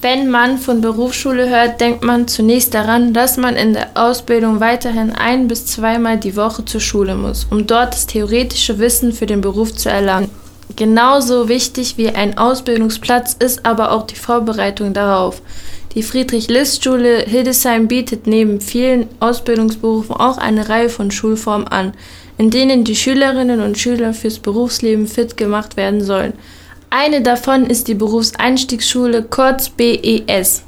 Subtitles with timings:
[0.00, 5.10] Wenn man von Berufsschule hört, denkt man zunächst daran, dass man in der Ausbildung weiterhin
[5.10, 9.40] ein bis zweimal die Woche zur Schule muss, um dort das theoretische Wissen für den
[9.40, 10.30] Beruf zu erlangen.
[10.76, 15.42] Genauso wichtig wie ein Ausbildungsplatz ist aber auch die Vorbereitung darauf.
[15.96, 21.92] Die Friedrich-List-Schule Hildesheim bietet neben vielen Ausbildungsberufen auch eine Reihe von Schulformen an,
[22.36, 26.34] in denen die Schülerinnen und Schüler fürs Berufsleben fit gemacht werden sollen.
[26.90, 30.62] Eine davon ist die Berufseinstiegsschule kurz BES.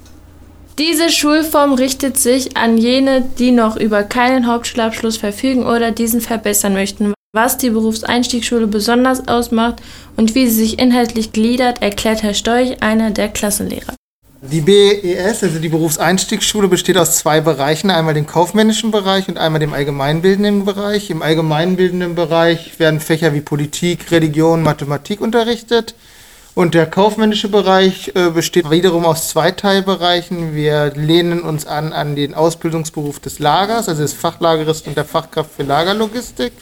[0.79, 6.75] Diese Schulform richtet sich an jene, die noch über keinen Hauptschulabschluss verfügen oder diesen verbessern
[6.75, 7.15] möchten.
[7.33, 9.77] Was die Berufseinstiegsschule besonders ausmacht
[10.17, 13.95] und wie sie sich inhaltlich gliedert, erklärt Herr Storch, einer der Klassenlehrer.
[14.43, 19.61] Die BES, also die Berufseinstiegsschule, besteht aus zwei Bereichen, einmal dem kaufmännischen Bereich und einmal
[19.61, 21.11] dem allgemeinbildenden Bereich.
[21.11, 25.95] Im allgemeinbildenden Bereich werden Fächer wie Politik, Religion, Mathematik unterrichtet.
[26.55, 30.55] Und der kaufmännische Bereich äh, besteht wiederum aus zwei Teilbereichen.
[30.55, 35.51] Wir lehnen uns an an den Ausbildungsberuf des Lagers, also des Fachlageristen und der Fachkraft
[35.55, 36.53] für Lagerlogistik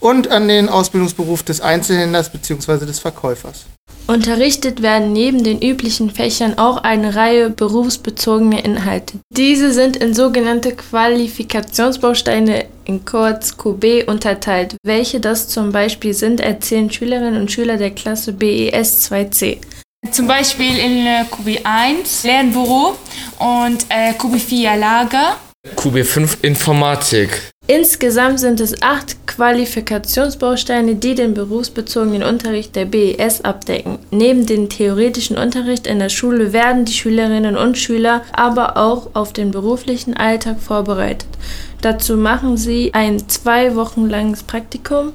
[0.00, 2.86] und an den Ausbildungsberuf des Einzelhändlers bzw.
[2.86, 3.66] des Verkäufers.
[4.06, 9.18] Unterrichtet werden neben den üblichen Fächern auch eine Reihe berufsbezogener Inhalte.
[9.30, 14.76] Diese sind in sogenannte Qualifikationsbausteine in kurz QB unterteilt.
[14.84, 19.58] Welche das zum Beispiel sind, erzählen Schülerinnen und Schüler der Klasse BES 2c.
[20.12, 22.96] Zum Beispiel in äh, QB1 Lernbüro
[23.40, 25.36] und äh, QB4 Lager.
[25.74, 27.50] QB5 Informatik.
[27.66, 33.98] Insgesamt sind es acht Qualifikationsbausteine, die den berufsbezogenen Unterricht der BES abdecken.
[34.10, 39.34] Neben dem theoretischen Unterricht in der Schule werden die Schülerinnen und Schüler aber auch auf
[39.34, 41.28] den beruflichen Alltag vorbereitet.
[41.82, 45.12] Dazu machen sie ein zwei Wochen langes Praktikum.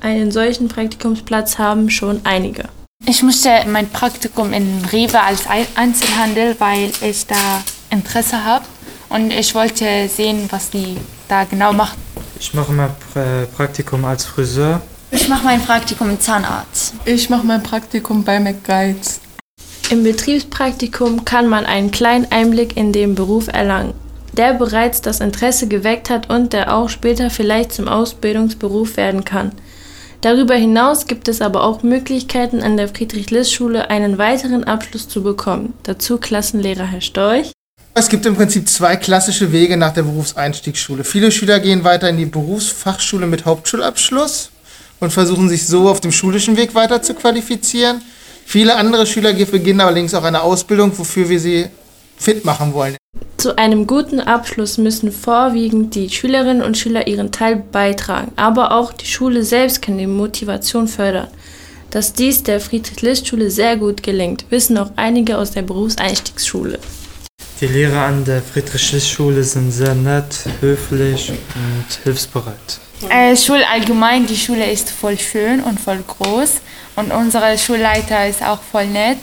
[0.00, 2.64] Einen solchen Praktikumsplatz haben schon einige.
[3.04, 5.42] Ich musste mein Praktikum in Rewe als
[5.76, 8.64] Einzelhandel, weil ich da Interesse habe
[9.10, 10.96] und ich wollte sehen, was die
[11.28, 12.07] da genau machen.
[12.40, 12.90] Ich mache mein
[13.56, 14.80] Praktikum als Friseur.
[15.10, 16.94] Ich mache mein Praktikum im Zahnarzt.
[17.04, 19.20] Ich mache mein Praktikum bei McGuides.
[19.90, 23.94] Im Betriebspraktikum kann man einen kleinen Einblick in den Beruf erlangen,
[24.34, 29.52] der bereits das Interesse geweckt hat und der auch später vielleicht zum Ausbildungsberuf werden kann.
[30.20, 35.74] Darüber hinaus gibt es aber auch Möglichkeiten, an der Friedrich-List-Schule einen weiteren Abschluss zu bekommen.
[35.84, 37.52] Dazu Klassenlehrer Herr Storch.
[37.98, 41.02] Es gibt im Prinzip zwei klassische Wege nach der Berufseinstiegsschule.
[41.02, 44.50] Viele Schüler gehen weiter in die Berufsfachschule mit Hauptschulabschluss
[45.00, 48.00] und versuchen sich so auf dem schulischen Weg weiter zu qualifizieren.
[48.46, 51.66] Viele andere Schüler beginnen allerdings auch eine Ausbildung, wofür wir sie
[52.16, 52.96] fit machen wollen.
[53.36, 58.92] Zu einem guten Abschluss müssen vorwiegend die Schülerinnen und Schüler ihren Teil beitragen, aber auch
[58.92, 61.26] die Schule selbst kann die Motivation fördern.
[61.90, 66.78] Dass dies der Friedrich-List-Schule sehr gut gelingt, wissen auch einige aus der Berufseinstiegsschule.
[67.60, 72.78] Die Lehrer an der Friedrich-List-Schule sind sehr nett, höflich und hilfsbereit.
[73.10, 76.60] Äh, Schule allgemein, die Schule ist voll schön und voll groß
[76.94, 79.18] und unser Schulleiter ist auch voll nett.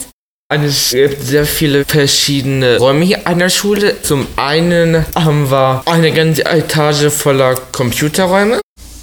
[0.49, 4.01] Es gibt sehr viele verschiedene Räume hier an der Schule.
[4.01, 8.59] Zum einen haben wir eine ganze Etage voller Computerräume.